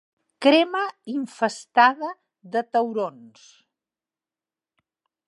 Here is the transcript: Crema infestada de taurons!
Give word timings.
Crema 0.43 0.79
infestada 1.13 2.09
de 2.57 2.65
taurons! 2.77 3.47